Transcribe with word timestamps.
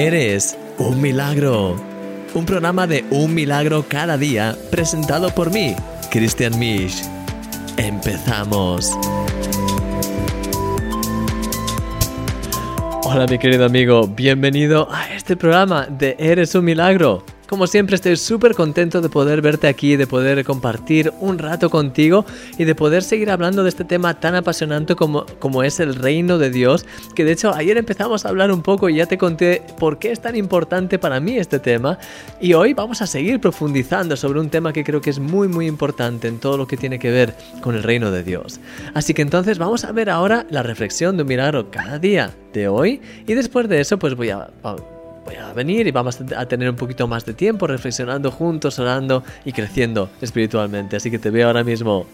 Eres 0.00 0.56
un 0.78 0.98
milagro. 1.02 1.76
Un 2.32 2.46
programa 2.46 2.86
de 2.86 3.04
un 3.10 3.34
milagro 3.34 3.84
cada 3.86 4.16
día 4.16 4.56
presentado 4.70 5.28
por 5.34 5.52
mí, 5.52 5.76
Christian 6.10 6.58
Misch. 6.58 7.02
Empezamos. 7.76 8.96
Hola 13.04 13.26
mi 13.28 13.38
querido 13.38 13.66
amigo, 13.66 14.06
bienvenido 14.06 14.88
a 14.90 15.12
este 15.14 15.36
programa 15.36 15.86
de 15.86 16.16
Eres 16.18 16.54
un 16.54 16.64
milagro. 16.64 17.22
Como 17.50 17.66
siempre 17.66 17.96
estoy 17.96 18.16
súper 18.16 18.54
contento 18.54 19.00
de 19.00 19.08
poder 19.08 19.42
verte 19.42 19.66
aquí, 19.66 19.96
de 19.96 20.06
poder 20.06 20.44
compartir 20.44 21.12
un 21.18 21.36
rato 21.36 21.68
contigo 21.68 22.24
y 22.56 22.62
de 22.62 22.76
poder 22.76 23.02
seguir 23.02 23.28
hablando 23.28 23.64
de 23.64 23.70
este 23.70 23.82
tema 23.82 24.20
tan 24.20 24.36
apasionante 24.36 24.94
como, 24.94 25.26
como 25.40 25.64
es 25.64 25.80
el 25.80 25.96
reino 25.96 26.38
de 26.38 26.50
Dios, 26.50 26.86
que 27.12 27.24
de 27.24 27.32
hecho 27.32 27.52
ayer 27.52 27.76
empezamos 27.76 28.24
a 28.24 28.28
hablar 28.28 28.52
un 28.52 28.62
poco 28.62 28.88
y 28.88 28.94
ya 28.94 29.06
te 29.06 29.18
conté 29.18 29.64
por 29.80 29.98
qué 29.98 30.12
es 30.12 30.20
tan 30.20 30.36
importante 30.36 31.00
para 31.00 31.18
mí 31.18 31.38
este 31.38 31.58
tema 31.58 31.98
y 32.40 32.52
hoy 32.52 32.72
vamos 32.72 33.02
a 33.02 33.08
seguir 33.08 33.40
profundizando 33.40 34.16
sobre 34.16 34.38
un 34.38 34.48
tema 34.48 34.72
que 34.72 34.84
creo 34.84 35.00
que 35.00 35.10
es 35.10 35.18
muy 35.18 35.48
muy 35.48 35.66
importante 35.66 36.28
en 36.28 36.38
todo 36.38 36.56
lo 36.56 36.68
que 36.68 36.76
tiene 36.76 37.00
que 37.00 37.10
ver 37.10 37.34
con 37.62 37.74
el 37.74 37.82
reino 37.82 38.12
de 38.12 38.22
Dios. 38.22 38.60
Así 38.94 39.12
que 39.12 39.22
entonces 39.22 39.58
vamos 39.58 39.82
a 39.82 39.90
ver 39.90 40.08
ahora 40.08 40.46
la 40.50 40.62
reflexión 40.62 41.16
de 41.16 41.24
un 41.24 41.28
milagro 41.28 41.68
cada 41.72 41.98
día 41.98 42.30
de 42.52 42.68
hoy 42.68 43.00
y 43.26 43.34
después 43.34 43.68
de 43.68 43.80
eso 43.80 43.98
pues 43.98 44.14
voy 44.14 44.30
a 44.30 44.50
voy 45.30 45.38
a 45.38 45.52
venir 45.52 45.86
y 45.86 45.90
vamos 45.92 46.18
a 46.36 46.46
tener 46.46 46.68
un 46.68 46.76
poquito 46.76 47.06
más 47.06 47.24
de 47.24 47.34
tiempo 47.34 47.66
reflexionando 47.66 48.30
juntos, 48.30 48.78
orando 48.78 49.22
y 49.44 49.52
creciendo 49.52 50.10
espiritualmente. 50.20 50.96
Así 50.96 51.10
que 51.10 51.18
te 51.18 51.30
veo 51.30 51.46
ahora 51.46 51.62
mismo. 51.62 52.06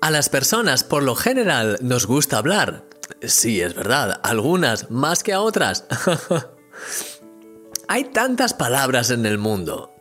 A 0.00 0.10
las 0.10 0.28
personas, 0.28 0.84
por 0.84 1.02
lo 1.02 1.14
general, 1.14 1.78
nos 1.80 2.06
gusta 2.06 2.38
hablar. 2.38 2.84
Sí, 3.22 3.60
es 3.60 3.74
verdad, 3.74 4.20
algunas 4.22 4.90
más 4.90 5.22
que 5.22 5.32
a 5.32 5.40
otras. 5.40 5.86
Hay 7.88 8.04
tantas 8.04 8.52
palabras 8.52 9.10
en 9.10 9.24
el 9.26 9.38
mundo. 9.38 9.94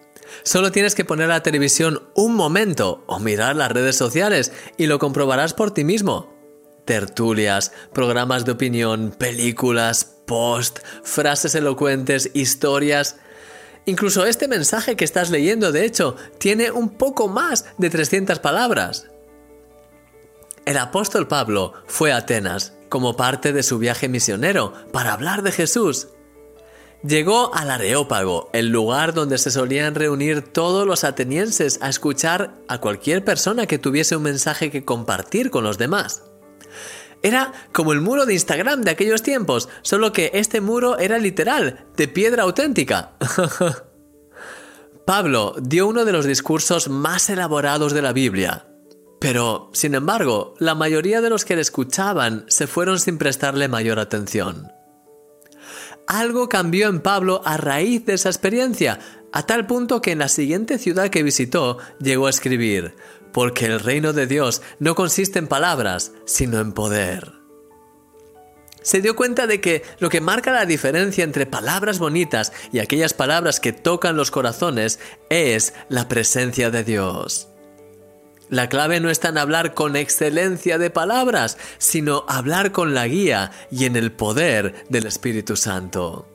Solo 0.44 0.72
tienes 0.72 0.96
que 0.96 1.06
poner 1.06 1.30
la 1.30 1.44
televisión 1.44 2.04
un 2.16 2.36
momento 2.36 3.04
o 3.06 3.20
mirar 3.20 3.56
las 3.56 3.72
redes 3.72 3.96
sociales 3.96 4.52
y 4.78 4.88
lo 4.88 4.98
comprobarás 4.98 5.54
por 5.54 5.72
ti 5.72 5.84
mismo 5.84 6.41
tertulias, 6.86 7.72
programas 7.94 8.46
de 8.46 8.52
opinión, 8.52 9.12
películas, 9.18 10.06
post, 10.26 10.80
frases 11.04 11.56
elocuentes, 11.56 12.32
historias. 12.34 13.18
Incluso 13.86 14.26
este 14.26 14.48
mensaje 14.48 14.96
que 14.96 15.06
estás 15.06 15.30
leyendo, 15.30 15.72
de 15.72 15.86
hecho, 15.86 16.16
tiene 16.38 16.72
un 16.72 16.90
poco 16.90 17.28
más 17.28 17.66
de 17.78 17.90
300 17.90 18.40
palabras. 18.40 19.08
El 20.66 20.78
apóstol 20.78 21.28
Pablo 21.28 21.74
fue 21.88 22.12
a 22.12 22.18
Atenas 22.18 22.74
como 22.88 23.16
parte 23.16 23.52
de 23.52 23.64
su 23.64 23.80
viaje 23.80 24.10
misionero 24.10 24.74
para 24.92 25.14
hablar 25.14 25.42
de 25.42 25.52
Jesús. 25.52 26.10
Llegó 27.04 27.56
al 27.56 27.72
Areópago, 27.72 28.52
el 28.54 28.68
lugar 28.70 29.16
donde 29.16 29.40
se 29.40 29.50
solían 29.50 29.96
reunir 29.96 30.44
todos 30.44 30.86
los 30.86 31.04
atenienses 31.04 31.80
a 31.82 31.90
escuchar 31.90 32.54
a 32.68 32.80
cualquier 32.80 33.26
persona 33.26 33.66
que 33.66 33.80
tuviese 33.80 34.16
un 34.16 34.22
mensaje 34.22 34.70
que 34.70 34.86
compartir 34.86 35.50
con 35.50 35.64
los 35.64 35.80
demás. 35.80 36.31
Era 37.24 37.54
como 37.72 37.94
el 37.94 38.02
muro 38.02 38.26
de 38.26 38.34
Instagram 38.34 38.82
de 38.82 38.92
aquellos 38.92 39.22
tiempos, 39.22 39.70
solo 39.82 40.12
que 40.12 40.32
este 40.34 40.62
muro 40.62 40.98
era 40.98 41.18
literal, 41.18 41.86
de 41.96 42.08
piedra 42.08 42.44
auténtica. 42.44 43.12
Pablo 45.06 45.56
dio 45.62 45.88
uno 45.88 46.06
de 46.06 46.12
los 46.12 46.26
discursos 46.26 46.90
más 46.90 47.30
elaborados 47.30 47.94
de 47.94 48.02
la 48.02 48.14
Biblia. 48.14 48.68
Pero, 49.20 49.70
sin 49.74 49.94
embargo, 49.94 50.56
la 50.58 50.74
mayoría 50.74 51.22
de 51.22 51.30
los 51.30 51.46
que 51.46 51.56
le 51.56 51.62
escuchaban 51.62 52.46
se 52.48 52.66
fueron 52.66 53.00
sin 53.00 53.20
prestarle 53.20 53.68
mayor 53.68 54.00
atención. 54.00 54.72
Algo 56.12 56.50
cambió 56.50 56.90
en 56.90 57.00
Pablo 57.00 57.42
a 57.46 57.56
raíz 57.56 58.06
de 58.06 58.16
esa 58.16 58.28
experiencia, 58.28 59.00
a 59.32 59.46
tal 59.46 59.66
punto 59.66 60.02
que 60.02 60.12
en 60.12 60.20
la 60.20 60.28
siguiente 60.28 60.78
ciudad 60.78 61.10
que 61.10 61.24
visitó 61.24 61.78
llegó 62.02 62.28
a 62.28 62.32
escribir, 62.32 62.98
porque 63.32 63.68
el 63.68 63.80
reino 63.80 64.12
de 64.12 64.28
Dios 64.28 64.62
no 64.80 64.94
consiste 64.94 65.40
en 65.40 65.48
palabras, 65.48 66.12
sino 66.26 66.60
en 66.60 66.74
poder. 66.74 67.32
Se 68.82 69.00
dio 69.02 69.16
cuenta 69.16 69.48
de 69.48 69.62
que 69.62 69.84
lo 70.00 70.10
que 70.10 70.20
marca 70.20 70.52
la 70.52 70.66
diferencia 70.66 71.24
entre 71.24 71.46
palabras 71.46 71.98
bonitas 71.98 72.52
y 72.74 72.80
aquellas 72.80 73.14
palabras 73.14 73.62
que 73.62 73.72
tocan 73.72 74.18
los 74.18 74.32
corazones 74.32 75.00
es 75.30 75.74
la 75.88 76.10
presencia 76.10 76.72
de 76.72 76.84
Dios. 76.84 77.51
La 78.52 78.68
clave 78.68 79.00
no 79.00 79.10
está 79.10 79.30
en 79.30 79.38
hablar 79.38 79.74
con 79.74 79.96
excelencia 79.96 80.78
de 80.78 80.90
palabras, 80.90 81.58
sino 81.78 82.26
hablar 82.28 82.74
con 82.74 82.94
la 82.94 83.08
guía 83.08 83.52
y 83.72 83.86
en 83.86 83.96
el 83.96 84.12
poder 84.12 84.84
del 84.90 85.06
Espíritu 85.06 85.56
Santo. 85.56 86.28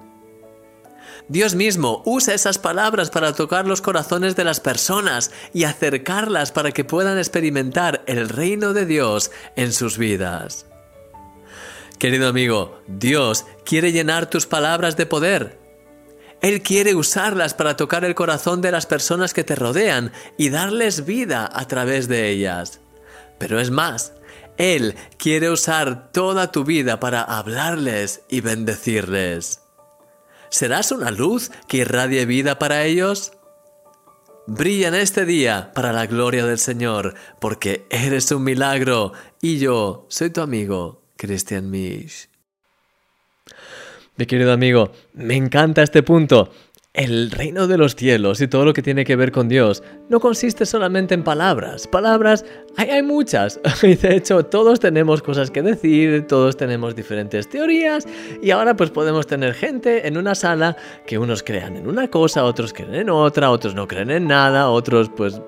Dios 1.29 1.55
mismo 1.55 2.03
usa 2.07 2.33
esas 2.33 2.57
palabras 2.57 3.11
para 3.11 3.35
tocar 3.35 3.67
los 3.67 3.83
corazones 3.83 4.35
de 4.35 4.45
las 4.45 4.61
personas 4.61 5.31
y 5.53 5.65
acercarlas 5.65 6.53
para 6.53 6.73
que 6.73 6.85
puedan 6.85 7.19
experimentar 7.19 8.03
el 8.07 8.31
reino 8.31 8.73
de 8.73 8.87
Dios 8.87 9.31
en 9.55 9.75
sus 9.75 9.99
vidas. 9.99 10.65
Querido 11.99 12.29
amigo, 12.29 12.81
Dios 12.87 13.45
quiere 13.67 13.93
llenar 13.93 14.31
tus 14.31 14.47
palabras 14.47 14.97
de 14.97 15.05
poder. 15.05 15.66
Él 16.43 16.63
quiere 16.63 16.95
usarlas 16.95 17.55
para 17.55 17.77
tocar 17.77 18.05
el 18.05 18.15
corazón 18.15 18.61
de 18.61 18.71
las 18.71 18.87
personas 18.87 19.33
que 19.33 19.45
te 19.45 19.55
rodean 19.55 20.13
y 20.37 20.51
darles 20.51 21.05
vida 21.05 21.51
a 21.53 21.67
través 21.67 22.09
de 22.09 22.29
ellas. 22.31 22.81
Pero 23.39 23.59
es 23.59 23.71
más, 23.71 24.13
Él 24.57 24.95
quiere 25.17 25.51
usar 25.51 26.13
toda 26.13 26.53
tu 26.53 26.65
vida 26.65 27.01
para 27.01 27.23
hablarles 27.23 28.23
y 28.29 28.41
bendecirles. 28.41 29.61
¿Serás 30.51 30.93
una 30.93 31.11
luz 31.11 31.51
que 31.69 31.79
irradie 31.79 32.25
vida 32.27 32.59
para 32.59 32.85
ellos? 32.85 33.33
Brilla 34.47 34.89
en 34.89 34.95
este 34.95 35.25
día 35.25 35.73
para 35.75 35.93
la 35.93 36.07
gloria 36.07 36.47
del 36.47 36.59
Señor, 36.59 37.15
porque 37.41 37.87
eres 37.91 38.31
un 38.31 38.45
milagro 38.45 39.13
y 39.43 39.59
yo 39.59 40.07
soy 40.09 40.31
tu 40.31 40.41
amigo, 40.41 41.03
Christian 41.17 41.69
Misch. 41.69 42.29
Mi 44.19 44.25
querido 44.25 44.53
amigo, 44.53 44.93
me 45.15 45.35
encanta 45.35 45.83
este 45.83 46.03
punto. 46.03 46.51
El 46.97 47.31
reino 47.31 47.67
de 47.67 47.77
los 47.77 47.95
cielos 47.95 48.41
y 48.41 48.49
todo 48.49 48.65
lo 48.65 48.73
que 48.73 48.81
tiene 48.81 49.05
que 49.05 49.17
ver 49.17 49.31
con 49.31 49.51
Dios 49.51 49.83
no 50.09 50.19
consiste 50.19 50.65
solamente 50.65 51.13
en 51.13 51.25
palabras. 51.25 51.87
Palabras 51.87 52.43
hay, 52.79 52.89
hay 52.89 53.03
muchas. 53.03 53.61
Y 53.83 53.95
de 53.97 54.17
hecho 54.17 54.43
todos 54.47 54.81
tenemos 54.81 55.21
cosas 55.21 55.51
que 55.51 55.61
decir, 55.61 56.27
todos 56.27 56.57
tenemos 56.57 56.97
diferentes 56.97 57.51
teorías 57.51 58.07
y 58.43 58.51
ahora 58.51 58.75
pues 58.75 58.91
podemos 58.91 59.27
tener 59.27 59.53
gente 59.53 60.09
en 60.09 60.17
una 60.17 60.35
sala 60.35 60.77
que 61.07 61.19
unos 61.19 61.43
crean 61.43 61.77
en 61.77 61.87
una 61.87 62.09
cosa, 62.09 62.45
otros 62.45 62.73
creen 62.73 62.95
en 62.95 63.11
otra, 63.11 63.51
otros 63.51 63.75
no 63.75 63.87
creen 63.87 64.11
en 64.11 64.27
nada, 64.27 64.71
otros 64.71 65.11
pues 65.15 65.41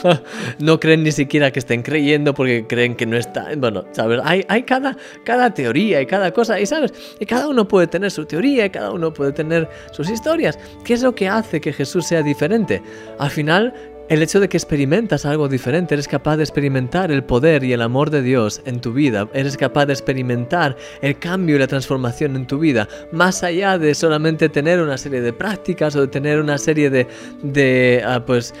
no 0.58 0.80
creen 0.80 1.04
ni 1.04 1.12
siquiera 1.12 1.52
que 1.52 1.60
estén 1.60 1.82
creyendo 1.82 2.34
porque 2.34 2.66
creen 2.66 2.96
que 2.96 3.06
no 3.06 3.16
está... 3.16 3.50
Bueno, 3.56 3.84
¿sabes? 3.92 4.20
Hay, 4.24 4.44
hay 4.48 4.64
cada, 4.64 4.96
cada 5.24 5.54
teoría 5.54 6.02
y 6.02 6.06
cada 6.06 6.32
cosa 6.32 6.58
y 6.58 6.66
¿sabes? 6.66 6.92
Y 7.20 7.24
cada 7.24 7.46
uno 7.46 7.68
puede 7.68 7.86
tener 7.86 8.10
su 8.10 8.26
teoría 8.26 8.66
y 8.66 8.70
cada 8.70 8.90
uno 8.90 9.12
puede 9.14 9.30
tener 9.30 9.68
sus 9.92 10.10
historias. 10.10 10.58
¿Qué 10.88 10.94
es 10.94 11.02
lo 11.02 11.14
que 11.14 11.28
hace 11.28 11.60
que 11.60 11.74
Jesús 11.74 12.06
sea 12.06 12.22
diferente? 12.22 12.82
Al 13.18 13.28
final 13.28 13.74
el 14.08 14.22
hecho 14.22 14.40
de 14.40 14.48
que 14.48 14.56
experimentas 14.56 15.26
algo 15.26 15.46
diferente, 15.46 15.92
eres 15.94 16.08
capaz 16.08 16.38
de 16.38 16.44
experimentar 16.44 17.12
el 17.12 17.24
poder 17.24 17.62
y 17.62 17.74
el 17.74 17.82
amor 17.82 18.08
de 18.08 18.22
Dios 18.22 18.62
en 18.64 18.80
tu 18.80 18.94
vida, 18.94 19.28
eres 19.34 19.58
capaz 19.58 19.84
de 19.84 19.92
experimentar 19.92 20.78
el 21.02 21.18
cambio 21.18 21.56
y 21.56 21.58
la 21.58 21.66
transformación 21.66 22.36
en 22.36 22.46
tu 22.46 22.58
vida, 22.58 22.88
más 23.12 23.42
allá 23.42 23.76
de 23.76 23.94
solamente 23.94 24.48
tener 24.48 24.80
una 24.80 24.96
serie 24.96 25.20
de 25.20 25.34
prácticas 25.34 25.94
o 25.94 26.00
de 26.00 26.08
tener 26.08 26.40
una 26.40 26.56
serie 26.56 26.88
de, 26.88 27.06
de 27.42 28.02
ah, 28.06 28.24
pues, 28.24 28.54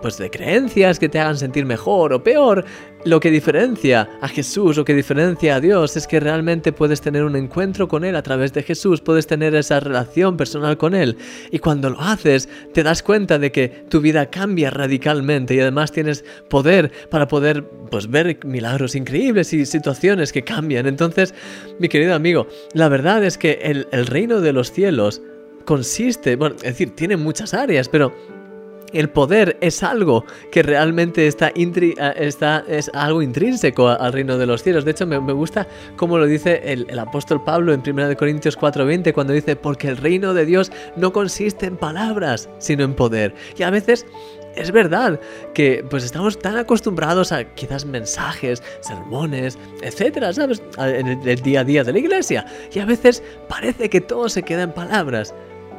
pues 0.00 0.16
de 0.16 0.30
creencias 0.30 1.00
que 1.00 1.08
te 1.08 1.18
hagan 1.18 1.36
sentir 1.36 1.66
mejor 1.66 2.12
o 2.12 2.22
peor. 2.22 2.64
Lo 3.06 3.18
que 3.18 3.30
diferencia 3.30 4.10
a 4.20 4.28
Jesús, 4.28 4.76
lo 4.76 4.84
que 4.84 4.94
diferencia 4.94 5.54
a 5.54 5.60
Dios 5.60 5.96
es 5.96 6.06
que 6.06 6.20
realmente 6.20 6.70
puedes 6.70 7.00
tener 7.00 7.24
un 7.24 7.34
encuentro 7.34 7.88
con 7.88 8.04
Él 8.04 8.14
a 8.14 8.22
través 8.22 8.52
de 8.52 8.62
Jesús, 8.62 9.00
puedes 9.00 9.26
tener 9.26 9.54
esa 9.54 9.80
relación 9.80 10.36
personal 10.36 10.76
con 10.76 10.94
Él. 10.94 11.16
Y 11.50 11.60
cuando 11.60 11.88
lo 11.88 11.98
haces, 11.98 12.50
te 12.74 12.82
das 12.82 13.02
cuenta 13.02 13.38
de 13.38 13.50
que 13.52 13.68
tu 13.88 14.02
vida 14.02 14.26
cambia 14.26 14.68
radicalmente 14.68 15.54
y 15.54 15.60
además 15.60 15.92
tienes 15.92 16.26
poder 16.50 16.92
para 17.08 17.26
poder 17.26 17.64
pues, 17.90 18.10
ver 18.10 18.38
milagros 18.44 18.94
increíbles 18.94 19.54
y 19.54 19.64
situaciones 19.64 20.30
que 20.30 20.42
cambian. 20.42 20.86
Entonces, 20.86 21.34
mi 21.78 21.88
querido 21.88 22.14
amigo, 22.14 22.48
la 22.74 22.90
verdad 22.90 23.24
es 23.24 23.38
que 23.38 23.60
el, 23.62 23.88
el 23.92 24.06
reino 24.06 24.42
de 24.42 24.52
los 24.52 24.72
cielos 24.72 25.22
consiste, 25.64 26.36
bueno, 26.36 26.56
es 26.56 26.62
decir, 26.64 26.94
tiene 26.94 27.16
muchas 27.16 27.54
áreas, 27.54 27.88
pero 27.88 28.12
el 28.92 29.10
poder 29.10 29.56
es 29.60 29.82
algo 29.82 30.24
que 30.50 30.62
realmente 30.62 31.26
está, 31.26 31.52
eh, 31.54 31.94
está 32.16 32.64
es 32.68 32.90
algo 32.94 33.22
intrínseco 33.22 33.88
al 33.88 34.12
reino 34.12 34.38
de 34.38 34.46
los 34.46 34.62
cielos. 34.62 34.84
De 34.84 34.92
hecho, 34.92 35.06
me, 35.06 35.18
gusta 35.32 35.66
cómo 35.96 36.18
lo 36.18 36.26
dice 36.26 36.60
el, 36.64 36.98
apóstol 36.98 37.42
Pablo 37.42 37.72
en 37.72 37.82
1 37.86 38.16
Corintios 38.16 38.58
4:20 38.58 39.12
cuando 39.12 39.32
dice, 39.32 39.56
porque 39.56 39.88
el 39.88 39.96
reino 39.96 40.34
de 40.34 40.44
Dios 40.44 40.70
no 40.96 41.12
consiste 41.12 41.66
en 41.66 41.76
palabras, 41.76 42.48
sino 42.58 42.84
en 42.84 42.94
poder. 42.94 43.34
Y 43.56 43.62
a 43.62 43.70
veces 43.70 44.06
es 44.56 44.72
verdad 44.72 45.20
que 45.54 45.84
pues 45.88 46.04
estamos 46.04 46.38
tan 46.38 46.56
acostumbrados 46.56 47.32
a 47.32 47.44
quizás 47.54 47.84
mensajes, 47.84 48.62
sermones, 48.80 49.58
etcétera, 49.82 50.32
¿sabes? 50.32 50.62
En 50.78 51.06
el 51.06 51.40
día 51.42 51.60
a 51.60 51.64
día 51.64 51.84
de 51.84 51.92
la 51.92 51.98
iglesia. 51.98 52.44
Y 52.72 52.80
a 52.80 52.84
veces 52.84 53.22
parece 53.48 53.88
que 53.88 54.00
todo 54.00 54.28
se 54.28 54.42
queda 54.42 54.62
en 54.62 54.72
palabras. 54.72 55.34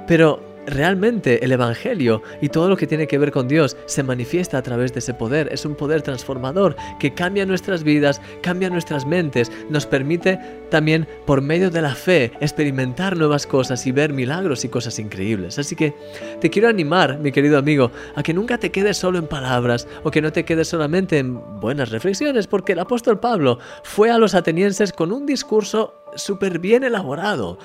Pero 0.07 0.50
realmente 0.65 1.43
el 1.43 1.51
Evangelio 1.51 2.21
y 2.41 2.49
todo 2.49 2.69
lo 2.69 2.77
que 2.77 2.87
tiene 2.87 3.07
que 3.07 3.17
ver 3.17 3.31
con 3.31 3.47
Dios 3.47 3.77
se 3.85 4.03
manifiesta 4.03 4.57
a 4.57 4.63
través 4.63 4.93
de 4.93 4.99
ese 4.99 5.13
poder. 5.13 5.49
Es 5.51 5.65
un 5.65 5.75
poder 5.75 6.01
transformador 6.01 6.75
que 6.99 7.13
cambia 7.13 7.45
nuestras 7.45 7.83
vidas, 7.83 8.21
cambia 8.41 8.69
nuestras 8.69 9.05
mentes, 9.05 9.51
nos 9.69 9.85
permite 9.85 10.39
también 10.69 11.07
por 11.25 11.41
medio 11.41 11.69
de 11.69 11.81
la 11.81 11.95
fe 11.95 12.31
experimentar 12.39 13.17
nuevas 13.17 13.45
cosas 13.45 13.85
y 13.87 13.91
ver 13.91 14.13
milagros 14.13 14.63
y 14.65 14.69
cosas 14.69 14.99
increíbles. 14.99 15.59
Así 15.59 15.75
que 15.75 15.93
te 16.39 16.49
quiero 16.49 16.69
animar, 16.69 17.19
mi 17.19 17.31
querido 17.31 17.57
amigo, 17.57 17.91
a 18.15 18.23
que 18.23 18.33
nunca 18.33 18.57
te 18.57 18.71
quedes 18.71 18.97
solo 18.97 19.19
en 19.19 19.27
palabras 19.27 19.87
o 20.03 20.11
que 20.11 20.21
no 20.21 20.31
te 20.31 20.45
quedes 20.45 20.69
solamente 20.69 21.17
en 21.17 21.59
buenas 21.59 21.89
reflexiones, 21.89 22.47
porque 22.47 22.73
el 22.73 22.79
apóstol 22.79 23.19
Pablo 23.19 23.59
fue 23.83 24.09
a 24.09 24.17
los 24.17 24.35
atenienses 24.35 24.93
con 24.93 25.11
un 25.11 25.25
discurso 25.25 25.95
súper 26.15 26.59
bien 26.59 26.83
elaborado. 26.83 27.57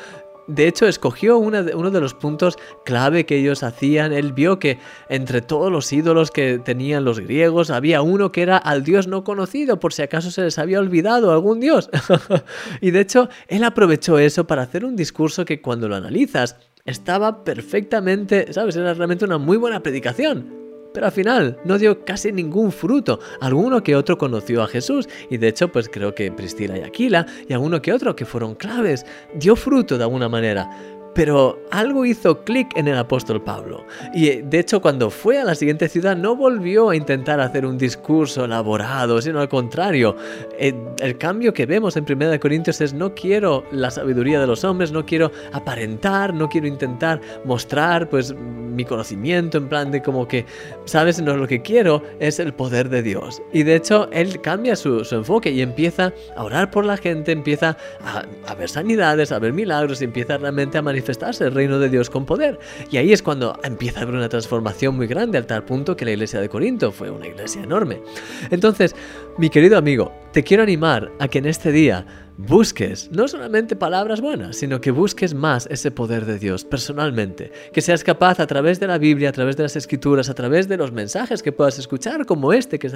De 0.46 0.68
hecho, 0.68 0.86
escogió 0.86 1.38
uno 1.38 1.62
de 1.62 2.00
los 2.00 2.14
puntos 2.14 2.56
clave 2.84 3.26
que 3.26 3.38
ellos 3.38 3.62
hacían. 3.62 4.12
Él 4.12 4.32
vio 4.32 4.58
que 4.58 4.78
entre 5.08 5.40
todos 5.40 5.72
los 5.72 5.92
ídolos 5.92 6.30
que 6.30 6.58
tenían 6.58 7.04
los 7.04 7.20
griegos 7.20 7.70
había 7.70 8.02
uno 8.02 8.32
que 8.32 8.42
era 8.42 8.56
al 8.56 8.84
dios 8.84 9.08
no 9.08 9.24
conocido, 9.24 9.80
por 9.80 9.92
si 9.92 10.02
acaso 10.02 10.30
se 10.30 10.42
les 10.42 10.58
había 10.58 10.78
olvidado 10.78 11.32
algún 11.32 11.60
dios. 11.60 11.90
y 12.80 12.90
de 12.90 13.00
hecho, 13.00 13.28
él 13.48 13.64
aprovechó 13.64 14.18
eso 14.18 14.46
para 14.46 14.62
hacer 14.62 14.84
un 14.84 14.96
discurso 14.96 15.44
que 15.44 15.60
cuando 15.60 15.88
lo 15.88 15.96
analizas 15.96 16.56
estaba 16.84 17.42
perfectamente, 17.44 18.52
¿sabes? 18.52 18.76
Era 18.76 18.94
realmente 18.94 19.24
una 19.24 19.38
muy 19.38 19.56
buena 19.56 19.82
predicación 19.82 20.65
pero 20.96 21.08
al 21.08 21.12
final 21.12 21.58
no 21.66 21.76
dio 21.76 22.06
casi 22.06 22.32
ningún 22.32 22.72
fruto. 22.72 23.20
Alguno 23.42 23.82
que 23.82 23.94
otro 23.94 24.16
conoció 24.16 24.62
a 24.62 24.66
Jesús 24.66 25.06
y 25.28 25.36
de 25.36 25.48
hecho 25.48 25.68
pues 25.68 25.90
creo 25.90 26.14
que 26.14 26.32
Priscila 26.32 26.78
y 26.78 26.80
Aquila 26.80 27.26
y 27.46 27.52
alguno 27.52 27.82
que 27.82 27.92
otro 27.92 28.16
que 28.16 28.24
fueron 28.24 28.54
claves, 28.54 29.04
dio 29.34 29.56
fruto 29.56 29.98
de 29.98 30.04
alguna 30.04 30.30
manera. 30.30 30.95
Pero 31.16 31.58
algo 31.70 32.04
hizo 32.04 32.44
clic 32.44 32.76
en 32.76 32.88
el 32.88 32.98
apóstol 32.98 33.42
Pablo. 33.42 33.86
Y 34.12 34.28
eh, 34.28 34.44
de 34.44 34.58
hecho 34.58 34.82
cuando 34.82 35.08
fue 35.08 35.40
a 35.40 35.44
la 35.44 35.54
siguiente 35.54 35.88
ciudad 35.88 36.14
no 36.14 36.36
volvió 36.36 36.90
a 36.90 36.96
intentar 36.96 37.40
hacer 37.40 37.64
un 37.64 37.78
discurso 37.78 38.44
elaborado, 38.44 39.22
sino 39.22 39.40
al 39.40 39.48
contrario. 39.48 40.14
Eh, 40.58 40.74
el, 41.00 41.16
cambio 41.16 41.54
que 41.54 41.64
vemos 41.64 41.96
en 41.96 42.04
1 42.06 42.38
Corintios 42.38 42.82
es 42.82 42.92
no 42.92 43.14
quiero 43.14 43.64
la 43.72 43.90
sabiduría 43.90 44.38
de 44.38 44.46
los 44.46 44.62
hombres, 44.62 44.92
no 44.92 45.06
quiero 45.06 45.32
aparentar, 45.52 46.34
no 46.34 46.50
quiero 46.50 46.66
intentar 46.66 47.22
mostrar 47.46 48.10
pues 48.10 48.34
mi 48.34 48.84
conocimiento 48.84 49.56
en 49.56 49.70
plan 49.70 49.90
de 49.90 50.02
como 50.02 50.28
que, 50.28 50.44
sabes, 50.84 51.22
no 51.22 51.34
lo 51.34 51.48
que 51.48 51.62
quiero 51.62 52.02
es 52.20 52.38
el 52.38 52.52
poder 52.52 52.90
de 52.90 53.02
Dios. 53.02 53.40
Y 53.54 53.62
de 53.62 53.76
hecho 53.76 54.10
él 54.12 54.42
cambia 54.42 54.76
su, 54.76 55.06
enfoque 55.10 55.50
y 55.50 55.62
empieza 55.62 56.12
a 56.36 56.44
orar 56.44 56.70
por 56.70 56.84
la 56.84 56.98
gente, 56.98 57.32
empieza 57.32 57.78
a, 58.04 58.24
a 58.46 58.54
ver 58.54 58.68
sanidades, 58.68 59.32
a 59.32 59.38
ver 59.38 59.54
milagros 59.54 60.02
y 60.02 60.04
empieza 60.04 60.36
realmente 60.36 60.76
a 60.76 60.82
manifestar 60.82 61.05
manifestarse 61.06 61.44
el 61.44 61.52
reino 61.52 61.78
de 61.78 61.88
Dios 61.88 62.10
con 62.10 62.26
poder. 62.26 62.58
Y 62.90 62.96
ahí 62.96 63.12
es 63.12 63.22
cuando 63.22 63.58
empieza 63.62 64.00
a 64.00 64.02
haber 64.02 64.16
una 64.16 64.28
transformación 64.28 64.96
muy 64.96 65.06
grande, 65.06 65.38
al 65.38 65.46
tal 65.46 65.64
punto 65.64 65.96
que 65.96 66.04
la 66.04 66.10
iglesia 66.10 66.40
de 66.40 66.48
Corinto 66.48 66.90
fue 66.90 67.10
una 67.10 67.28
iglesia 67.28 67.62
enorme. 67.62 68.02
Entonces, 68.50 68.96
mi 69.38 69.48
querido 69.48 69.78
amigo, 69.78 70.12
te 70.32 70.42
quiero 70.42 70.64
animar 70.64 71.12
a 71.20 71.28
que 71.28 71.38
en 71.38 71.46
este 71.46 71.70
día 71.70 72.04
busques 72.38 73.10
no 73.10 73.28
solamente 73.28 73.76
palabras 73.76 74.20
buenas, 74.20 74.56
sino 74.56 74.80
que 74.80 74.90
busques 74.90 75.32
más 75.32 75.66
ese 75.70 75.90
poder 75.90 76.26
de 76.26 76.38
Dios 76.38 76.64
personalmente. 76.64 77.52
Que 77.72 77.80
seas 77.80 78.02
capaz 78.02 78.40
a 78.40 78.46
través 78.46 78.80
de 78.80 78.88
la 78.88 78.98
Biblia, 78.98 79.28
a 79.28 79.32
través 79.32 79.56
de 79.56 79.62
las 79.62 79.76
escrituras, 79.76 80.28
a 80.28 80.34
través 80.34 80.68
de 80.68 80.76
los 80.76 80.90
mensajes 80.92 81.42
que 81.42 81.52
puedas 81.52 81.78
escuchar, 81.78 82.26
como 82.26 82.52
este 82.52 82.78
que, 82.78 82.88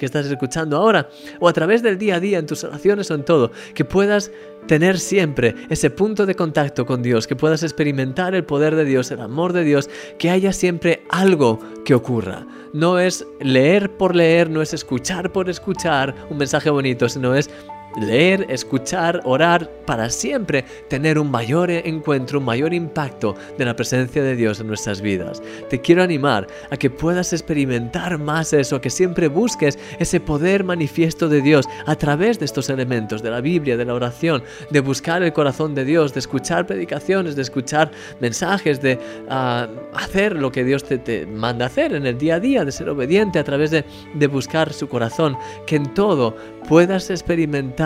estás 0.00 0.26
escuchando 0.26 0.76
ahora, 0.76 1.08
o 1.38 1.48
a 1.48 1.52
través 1.52 1.82
del 1.82 1.98
día 1.98 2.16
a 2.16 2.20
día 2.20 2.38
en 2.38 2.46
tus 2.46 2.64
oraciones 2.64 3.10
o 3.10 3.14
en 3.14 3.24
todo, 3.24 3.52
que 3.74 3.84
puedas 3.84 4.32
tener 4.68 5.00
siempre 5.00 5.56
ese 5.68 5.90
punto 5.90 6.26
de 6.26 6.36
contacto 6.36 6.86
con 6.86 7.02
Dios, 7.02 7.26
que 7.26 7.34
puedas 7.34 7.64
experimentar 7.64 8.36
el 8.36 8.44
poder 8.44 8.76
de 8.76 8.84
Dios, 8.84 9.10
el 9.10 9.20
amor 9.20 9.52
de 9.52 9.64
Dios, 9.64 9.90
que 10.18 10.30
haya 10.30 10.52
siempre 10.52 11.02
algo 11.10 11.58
que 11.84 11.94
ocurra. 11.94 12.46
No 12.72 13.00
es 13.00 13.26
leer 13.40 13.96
por 13.96 14.14
leer, 14.14 14.48
no 14.50 14.62
es 14.62 14.74
escuchar 14.74 15.32
por 15.32 15.50
escuchar 15.50 16.14
un 16.30 16.38
mensaje 16.38 16.70
bonito, 16.70 17.08
sino 17.08 17.34
es 17.34 17.50
leer, 17.96 18.46
escuchar, 18.48 19.20
orar, 19.24 19.70
para 19.86 20.10
siempre 20.10 20.64
tener 20.88 21.18
un 21.18 21.30
mayor 21.30 21.70
encuentro, 21.70 22.40
un 22.40 22.44
mayor 22.44 22.74
impacto 22.74 23.34
de 23.56 23.64
la 23.64 23.74
presencia 23.74 24.22
de 24.22 24.36
Dios 24.36 24.60
en 24.60 24.66
nuestras 24.66 25.00
vidas. 25.00 25.42
Te 25.70 25.80
quiero 25.80 26.02
animar 26.02 26.46
a 26.70 26.76
que 26.76 26.90
puedas 26.90 27.32
experimentar 27.32 28.18
más 28.18 28.52
eso, 28.52 28.82
que 28.82 28.90
siempre 28.90 29.28
busques 29.28 29.78
ese 29.98 30.20
poder 30.20 30.62
manifiesto 30.62 31.28
de 31.28 31.40
Dios 31.40 31.66
a 31.86 31.96
través 31.96 32.38
de 32.38 32.44
estos 32.44 32.68
elementos, 32.68 33.22
de 33.22 33.30
la 33.30 33.40
Biblia, 33.40 33.78
de 33.78 33.84
la 33.86 33.94
oración, 33.94 34.42
de 34.70 34.80
buscar 34.80 35.22
el 35.22 35.32
corazón 35.32 35.74
de 35.74 35.86
Dios, 35.86 36.12
de 36.12 36.20
escuchar 36.20 36.66
predicaciones, 36.66 37.34
de 37.34 37.42
escuchar 37.42 37.90
mensajes, 38.20 38.82
de 38.82 38.98
ah, 39.30 39.68
hacer 39.94 40.36
lo 40.36 40.52
que 40.52 40.64
Dios 40.64 40.84
te, 40.84 41.26
manda 41.26 41.66
hacer 41.66 41.94
en 41.94 42.06
el 42.06 42.18
día 42.18 42.34
a 42.34 42.40
día, 42.40 42.64
de 42.64 42.72
ser 42.72 42.90
obediente 42.90 43.38
a 43.38 43.44
través 43.44 43.70
de, 43.70 43.84
de 44.14 44.26
buscar 44.26 44.72
su 44.74 44.86
corazón, 44.88 45.36
que 45.66 45.76
en 45.76 45.94
todo 45.94 46.36
puedas 46.68 47.08
experimentar 47.08 47.77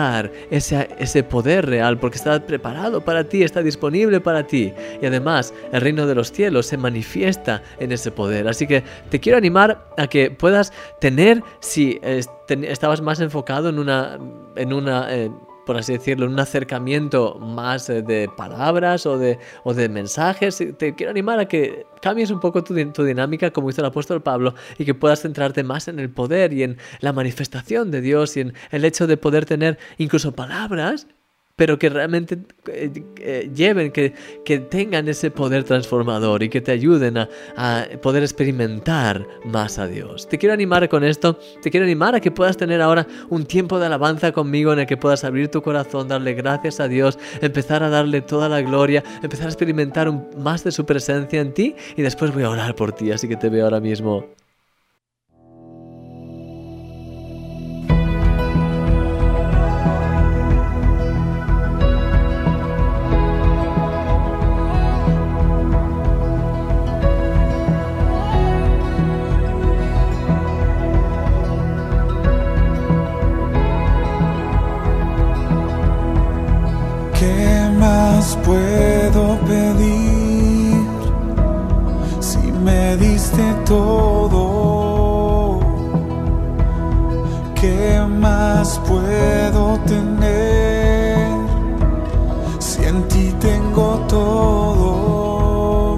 ese, 0.49 0.89
ese 0.97 1.23
poder 1.23 1.65
real, 1.65 1.99
porque 1.99 2.17
está 2.17 2.39
preparado 2.45 3.01
para 3.01 3.23
ti, 3.23 3.43
está 3.43 3.61
disponible 3.61 4.19
para 4.19 4.45
ti. 4.45 4.73
Y 5.01 5.05
además, 5.05 5.53
el 5.71 5.81
reino 5.81 6.07
de 6.07 6.15
los 6.15 6.31
cielos 6.31 6.65
se 6.65 6.77
manifiesta 6.77 7.61
en 7.79 7.91
ese 7.91 8.11
poder. 8.11 8.47
Así 8.47 8.65
que 8.67 8.83
te 9.09 9.19
quiero 9.19 9.37
animar 9.37 9.85
a 9.97 10.07
que 10.07 10.31
puedas 10.31 10.73
tener, 10.99 11.43
si 11.59 11.99
estabas 12.03 13.01
más 13.01 13.19
enfocado 13.19 13.69
en 13.69 13.79
una... 13.79 14.19
En 14.55 14.73
una 14.73 15.07
eh, 15.09 15.31
por 15.65 15.77
así 15.77 15.93
decirlo, 15.93 16.25
un 16.25 16.39
acercamiento 16.39 17.35
más 17.39 17.89
eh, 17.89 18.01
de 18.01 18.29
palabras 18.35 19.05
o 19.05 19.17
de, 19.17 19.39
o 19.63 19.73
de 19.73 19.89
mensajes. 19.89 20.63
Te 20.77 20.95
quiero 20.95 21.11
animar 21.11 21.39
a 21.39 21.47
que 21.47 21.85
cambies 22.01 22.31
un 22.31 22.39
poco 22.39 22.63
tu, 22.63 22.73
tu, 22.91 23.03
dinámica 23.03 23.51
como 23.51 23.69
hizo 23.69 23.81
el 23.81 23.87
apóstol 23.87 24.21
Pablo 24.21 24.53
y 24.77 24.85
que 24.85 24.93
puedas 24.93 25.21
centrarte 25.21 25.63
más 25.63 25.87
en 25.87 25.99
el 25.99 26.09
poder 26.09 26.53
y 26.53 26.63
en 26.63 26.77
la 26.99 27.13
manifestación 27.13 27.91
de 27.91 28.01
Dios 28.01 28.37
y 28.37 28.41
en 28.41 28.53
el 28.71 28.85
hecho 28.85 29.07
de 29.07 29.17
poder 29.17 29.45
tener 29.45 29.77
incluso 29.97 30.33
palabras 30.33 31.07
pero 31.55 31.77
que 31.77 31.89
realmente 31.89 32.39
eh, 32.67 32.91
eh, 33.19 33.51
lleven, 33.53 33.91
que, 33.91 34.13
que, 34.43 34.57
tengan 34.59 35.07
ese 35.07 35.29
poder 35.29 35.63
transformador 35.63 36.41
y 36.41 36.49
que 36.49 36.61
te 36.61 36.71
ayuden 36.71 37.17
a, 37.17 37.29
a, 37.55 37.85
poder 38.01 38.23
experimentar 38.23 39.27
más 39.45 39.77
a 39.77 39.85
Dios. 39.85 40.27
Te 40.27 40.39
quiero 40.39 40.53
animar 40.53 40.89
con 40.89 41.03
esto, 41.03 41.37
te 41.61 41.69
quiero 41.69 41.85
animar 41.85 42.15
a 42.15 42.19
que 42.19 42.31
puedas 42.31 42.57
tener 42.57 42.81
ahora 42.81 43.05
un 43.29 43.45
tiempo 43.45 43.77
de 43.79 43.85
alabanza 43.85 44.31
conmigo 44.31 44.73
en 44.73 44.79
el 44.79 44.87
que 44.87 44.97
puedas 44.97 45.23
abrir 45.23 45.49
tu 45.49 45.61
corazón, 45.61 46.07
darle 46.07 46.33
gracias 46.33 46.79
a 46.79 46.87
Dios, 46.87 47.19
empezar 47.41 47.83
a 47.83 47.89
darle 47.89 48.21
toda 48.21 48.49
la 48.49 48.61
gloria, 48.61 49.03
empezar 49.21 49.45
a 49.45 49.49
experimentar 49.49 50.11
más 50.35 50.63
de 50.63 50.71
su 50.71 50.85
presencia 50.85 51.39
en 51.39 51.53
ti 51.53 51.75
y 51.95 52.01
después 52.01 52.33
voy 52.33 52.43
a 52.43 52.49
orar 52.49 52.75
por 52.75 52.93
ti, 52.93 53.11
así 53.11 53.27
que 53.27 53.35
te 53.35 53.49
veo 53.49 53.65
ahora 53.65 53.79
mismo. 53.79 54.42
Puedo 78.37 79.37
pedir 79.45 80.85
si 82.19 82.51
me 82.51 82.97
diste 82.97 83.53
todo? 83.65 85.59
¿Qué 87.55 87.99
más 88.07 88.79
puedo 88.87 89.79
tener 89.85 91.17
si 92.59 92.83
en 92.83 93.07
ti 93.07 93.33
tengo 93.39 93.99
todo? 94.07 95.97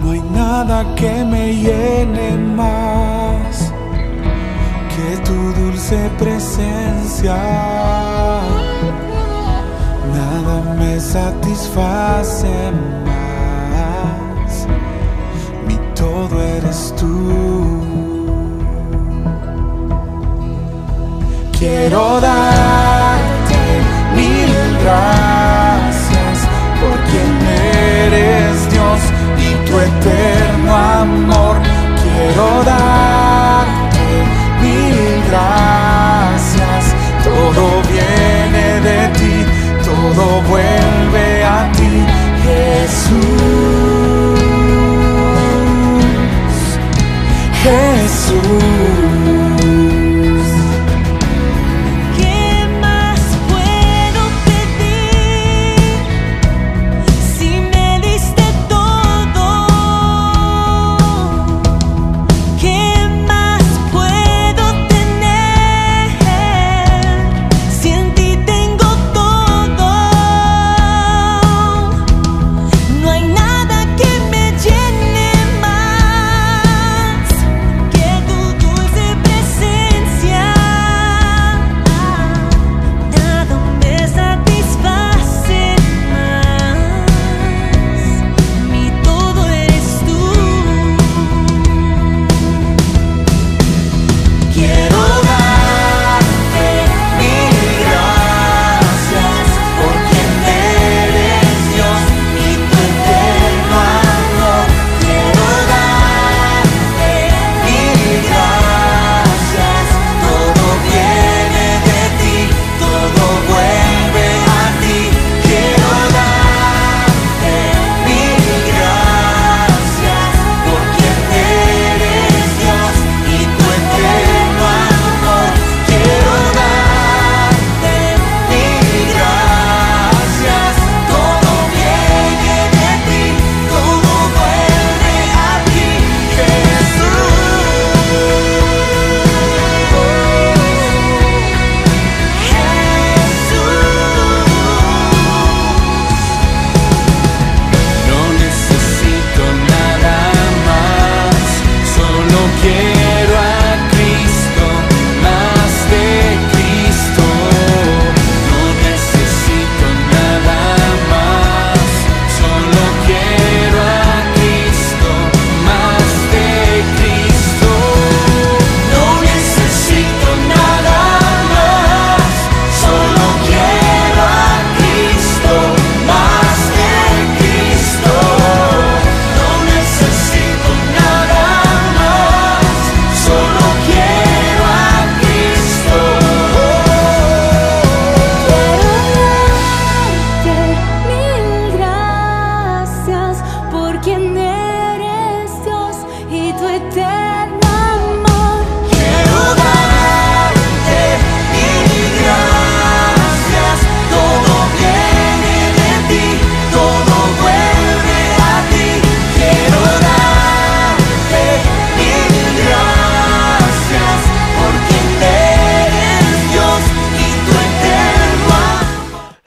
No 0.00 0.10
hay 0.10 0.20
nada 0.20 0.84
que 0.94 1.24
me 1.24 1.54
llene 1.54 2.36
más 2.56 3.72
que 4.94 5.16
tu 5.26 5.52
dulce 5.60 6.10
presencia 6.18 7.36
me 10.78 11.00
satisface 11.00 12.72
más. 13.04 14.66
Mi 15.66 15.76
todo 15.94 16.40
eres 16.42 16.94
tú. 16.98 17.82
Quiero 21.58 22.20
darte 22.20 23.62
mil 24.14 24.52
gracias 24.82 26.38
por 26.80 26.96
quien 27.10 27.32
eres 28.02 28.70
Dios 28.70 29.00
y 29.38 29.68
tu 29.68 29.78
eterno 29.78 30.76
amor 30.76 31.56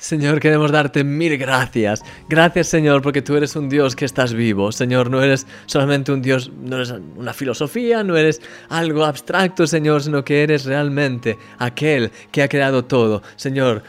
Señor, 0.07 0.39
queremos 0.39 0.71
darte 0.71 1.03
mil 1.03 1.37
gracias. 1.37 2.01
Gracias, 2.29 2.67
Señor, 2.67 3.01
porque 3.01 3.21
tú 3.21 3.35
eres 3.35 3.57
un 3.57 3.67
Dios 3.67 3.93
que 3.93 4.05
estás 4.05 4.33
vivo. 4.33 4.71
Señor, 4.71 5.09
no 5.09 5.21
eres 5.21 5.45
solamente 5.65 6.13
un 6.13 6.21
Dios, 6.21 6.49
no 6.63 6.77
eres 6.77 6.93
una 7.17 7.33
filosofía, 7.33 8.05
no 8.05 8.15
eres 8.15 8.41
algo 8.69 9.03
abstracto, 9.03 9.67
Señor, 9.67 10.01
sino 10.01 10.23
que 10.23 10.43
eres 10.43 10.63
realmente 10.63 11.37
aquel 11.59 12.09
que 12.31 12.41
ha 12.41 12.47
creado 12.47 12.85
todo. 12.85 13.21
Señor, 13.35 13.83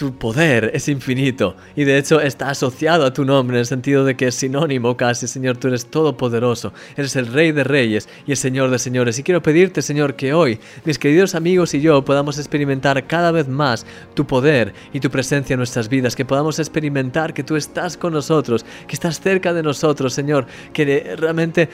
tu 0.00 0.14
poder 0.14 0.70
es 0.72 0.88
infinito 0.88 1.56
y 1.76 1.84
de 1.84 1.98
hecho 1.98 2.22
está 2.22 2.48
asociado 2.48 3.04
a 3.04 3.12
tu 3.12 3.26
nombre 3.26 3.58
en 3.58 3.60
el 3.60 3.66
sentido 3.66 4.02
de 4.02 4.16
que 4.16 4.28
es 4.28 4.34
sinónimo 4.34 4.96
casi, 4.96 5.26
Señor, 5.26 5.58
tú 5.58 5.68
eres 5.68 5.84
todopoderoso, 5.90 6.72
eres 6.96 7.16
el 7.16 7.26
Rey 7.26 7.52
de 7.52 7.64
Reyes 7.64 8.08
y 8.26 8.30
el 8.30 8.38
Señor 8.38 8.70
de 8.70 8.78
Señores. 8.78 9.18
Y 9.18 9.22
quiero 9.22 9.42
pedirte, 9.42 9.82
Señor, 9.82 10.14
que 10.14 10.32
hoy 10.32 10.58
mis 10.86 10.98
queridos 10.98 11.34
amigos 11.34 11.74
y 11.74 11.82
yo 11.82 12.02
podamos 12.02 12.38
experimentar 12.38 13.06
cada 13.06 13.30
vez 13.30 13.46
más 13.46 13.84
tu 14.14 14.26
poder 14.26 14.72
y 14.94 15.00
tu 15.00 15.10
presencia 15.10 15.52
en 15.52 15.58
nuestras 15.58 15.90
vidas, 15.90 16.16
que 16.16 16.24
podamos 16.24 16.58
experimentar 16.58 17.34
que 17.34 17.44
tú 17.44 17.56
estás 17.56 17.98
con 17.98 18.14
nosotros, 18.14 18.64
que 18.86 18.94
estás 18.94 19.20
cerca 19.20 19.52
de 19.52 19.62
nosotros, 19.62 20.14
Señor, 20.14 20.46
que 20.72 21.14
realmente 21.18 21.68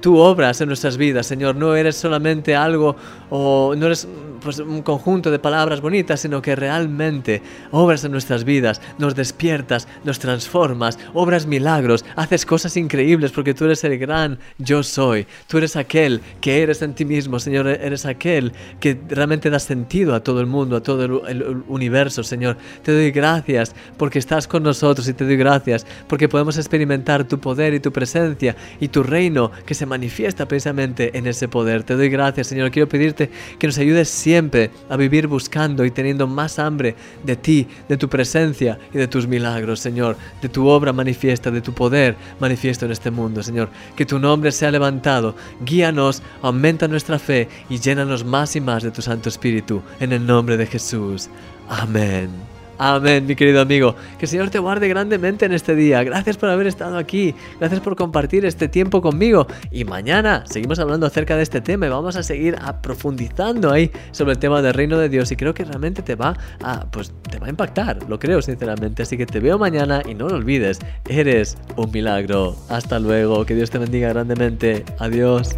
tú 0.00 0.16
obras 0.16 0.60
en 0.60 0.68
nuestras 0.68 0.96
vidas, 0.96 1.26
Señor. 1.26 1.56
No 1.56 1.74
eres 1.74 1.96
solamente 1.96 2.56
algo 2.56 2.96
o 3.28 3.74
no 3.76 3.86
eres 3.86 4.08
pues, 4.40 4.58
un 4.58 4.82
conjunto 4.82 5.30
de 5.30 5.38
palabras 5.38 5.80
bonitas, 5.80 6.20
sino 6.20 6.42
que 6.42 6.56
realmente 6.56 7.42
obras 7.70 8.04
en 8.04 8.12
nuestras 8.12 8.44
vidas, 8.44 8.80
nos 8.98 9.14
despiertas, 9.14 9.88
nos 10.04 10.18
transformas, 10.18 10.98
obras 11.14 11.46
milagros, 11.46 12.04
haces 12.16 12.46
cosas 12.46 12.76
increíbles 12.76 13.32
porque 13.32 13.54
tú 13.54 13.64
eres 13.64 13.84
el 13.84 13.98
gran 13.98 14.38
yo 14.58 14.82
soy. 14.82 15.26
Tú 15.46 15.58
eres 15.58 15.76
aquel 15.76 16.20
que 16.40 16.62
eres 16.62 16.82
en 16.82 16.94
ti 16.94 17.04
mismo, 17.04 17.38
Señor. 17.38 17.66
Eres 17.68 18.06
aquel 18.06 18.52
que 18.78 18.98
realmente 19.08 19.50
da 19.50 19.58
sentido 19.58 20.14
a 20.14 20.20
todo 20.20 20.40
el 20.40 20.46
mundo, 20.46 20.76
a 20.76 20.82
todo 20.82 21.04
el, 21.04 21.20
el 21.28 21.62
universo, 21.68 22.22
Señor. 22.22 22.56
Te 22.82 22.92
doy 22.92 23.10
gracias 23.10 23.74
porque 23.96 24.18
estás 24.18 24.46
con 24.46 24.62
nosotros 24.62 25.08
y 25.08 25.12
te 25.12 25.24
doy 25.24 25.36
gracias 25.36 25.86
porque 26.08 26.28
podemos 26.28 26.56
experimentar 26.56 27.24
tu 27.24 27.38
poder 27.38 27.74
y 27.74 27.80
tu 27.80 27.92
presencia 27.92 28.56
y 28.80 28.88
tu 28.88 29.02
reino 29.02 29.50
que 29.66 29.74
se 29.74 29.86
manifiesta 29.86 30.46
precisamente 30.46 31.16
en 31.16 31.26
ese 31.26 31.48
poder. 31.48 31.82
Te 31.82 31.94
doy 31.94 32.08
gracias, 32.08 32.48
Señor. 32.48 32.70
Quiero 32.70 32.88
pedirte 32.88 33.30
que 33.58 33.66
nos 33.66 33.78
ayudes 33.78 34.08
siempre 34.08 34.70
a 34.88 34.96
vivir 34.96 35.26
buscando 35.26 35.84
y 35.84 35.90
teniendo 35.90 36.26
más 36.26 36.58
hambre 36.58 36.94
de 37.24 37.36
ti, 37.40 37.66
de 37.88 37.96
tu 37.96 38.08
presencia 38.08 38.78
y 38.92 38.98
de 38.98 39.08
tus 39.08 39.26
milagros, 39.26 39.80
Señor, 39.80 40.16
de 40.40 40.48
tu 40.48 40.68
obra 40.68 40.92
manifiesta, 40.92 41.50
de 41.50 41.60
tu 41.60 41.72
poder 41.72 42.16
manifiesto 42.38 42.86
en 42.86 42.92
este 42.92 43.10
mundo, 43.10 43.42
Señor. 43.42 43.70
Que 43.96 44.06
tu 44.06 44.18
nombre 44.18 44.52
sea 44.52 44.70
levantado. 44.70 45.34
Guíanos, 45.64 46.22
aumenta 46.42 46.88
nuestra 46.88 47.18
fe 47.18 47.48
y 47.68 47.78
llénanos 47.78 48.24
más 48.24 48.56
y 48.56 48.60
más 48.60 48.82
de 48.82 48.90
tu 48.90 49.02
Santo 49.02 49.28
Espíritu. 49.28 49.82
En 49.98 50.12
el 50.12 50.26
nombre 50.26 50.56
de 50.56 50.66
Jesús. 50.66 51.28
Amén. 51.68 52.49
Amén, 52.82 53.26
mi 53.26 53.36
querido 53.36 53.60
amigo. 53.60 53.94
Que 54.18 54.24
el 54.24 54.28
Señor 54.30 54.48
te 54.48 54.58
guarde 54.58 54.88
grandemente 54.88 55.44
en 55.44 55.52
este 55.52 55.74
día. 55.74 56.02
Gracias 56.02 56.38
por 56.38 56.48
haber 56.48 56.66
estado 56.66 56.96
aquí. 56.96 57.34
Gracias 57.58 57.78
por 57.80 57.94
compartir 57.94 58.46
este 58.46 58.68
tiempo 58.68 59.02
conmigo. 59.02 59.46
Y 59.70 59.84
mañana 59.84 60.44
seguimos 60.46 60.78
hablando 60.78 61.04
acerca 61.04 61.36
de 61.36 61.42
este 61.42 61.60
tema 61.60 61.84
y 61.84 61.90
vamos 61.90 62.16
a 62.16 62.22
seguir 62.22 62.56
profundizando 62.80 63.70
ahí 63.70 63.90
sobre 64.12 64.32
el 64.32 64.38
tema 64.38 64.62
del 64.62 64.72
reino 64.72 64.96
de 64.96 65.10
Dios. 65.10 65.30
Y 65.30 65.36
creo 65.36 65.52
que 65.52 65.62
realmente 65.66 66.00
te 66.00 66.14
va 66.14 66.34
a, 66.62 66.86
pues, 66.90 67.12
te 67.30 67.38
va 67.38 67.48
a 67.48 67.50
impactar. 67.50 67.98
Lo 68.08 68.18
creo 68.18 68.40
sinceramente. 68.40 69.02
Así 69.02 69.18
que 69.18 69.26
te 69.26 69.40
veo 69.40 69.58
mañana 69.58 70.02
y 70.08 70.14
no 70.14 70.30
lo 70.30 70.36
olvides. 70.36 70.78
Eres 71.06 71.58
un 71.76 71.90
milagro. 71.90 72.56
Hasta 72.70 72.98
luego. 72.98 73.44
Que 73.44 73.54
Dios 73.54 73.68
te 73.68 73.76
bendiga 73.76 74.08
grandemente. 74.08 74.86
Adiós. 74.98 75.54